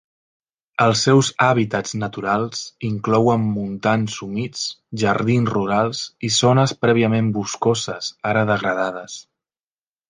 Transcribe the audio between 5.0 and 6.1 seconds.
jardins rurals